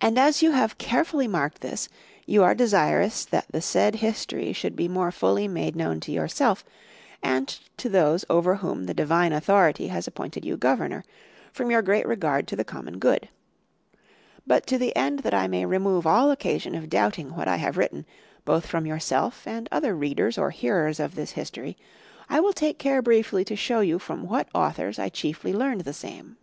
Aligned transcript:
And 0.00 0.18
as 0.18 0.40
you 0.40 0.52
have 0.52 0.78
carefully 0.78 1.28
marked 1.28 1.60
this, 1.60 1.90
you 2.24 2.42
are 2.42 2.54
desirous 2.54 3.22
that 3.26 3.44
the 3.52 3.60
said 3.60 3.96
history 3.96 4.54
should 4.54 4.74
be 4.74 4.88
more 4.88 5.12
fully 5.12 5.46
made 5.46 5.76
known 5.76 6.00
to 6.00 6.10
yourself, 6.10 6.64
and 7.22 7.46
to 7.76 7.90
those 7.90 8.24
over 8.30 8.54
whom 8.54 8.84
the 8.84 8.94
Divine 8.94 9.34
Authority 9.34 9.88
has 9.88 10.06
appointed 10.06 10.46
you 10.46 10.56
governor, 10.56 11.04
from 11.52 11.70
your 11.70 11.82
great 11.82 12.08
regard 12.08 12.48
to 12.48 12.56
the 12.56 12.64
common 12.64 12.98
good. 12.98 13.28
But 14.46 14.66
to 14.68 14.78
the 14.78 14.96
end 14.96 15.18
that 15.18 15.34
I 15.34 15.46
may 15.48 15.66
remove 15.66 16.06
all 16.06 16.30
occasion 16.30 16.74
of 16.74 16.88
doubting 16.88 17.34
what 17.36 17.46
I 17.46 17.56
have 17.56 17.76
written, 17.76 18.06
both 18.46 18.64
from 18.64 18.86
yourself 18.86 19.46
and 19.46 19.68
other 19.70 19.94
readers 19.94 20.38
or 20.38 20.48
hearers 20.48 20.98
of 20.98 21.14
this 21.14 21.32
history, 21.32 21.76
I 22.30 22.40
will 22.40 22.54
take 22.54 22.78
care 22.78 23.02
briefly 23.02 23.44
to 23.44 23.54
show 23.54 23.80
you 23.80 23.98
from 23.98 24.26
what 24.26 24.48
authors 24.54 24.98
I 24.98 25.10
chiefly 25.10 25.52
learned 25.52 25.82
the 25.82 25.92
same. 25.92 26.38